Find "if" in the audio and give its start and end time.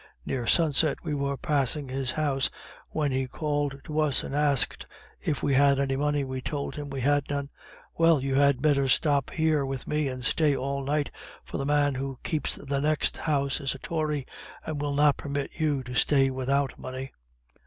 5.19-5.43